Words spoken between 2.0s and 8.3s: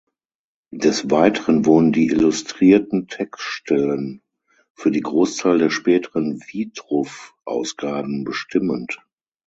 illustrierten Textstellen für die Großzahl der späteren Vitruv-Ausgaben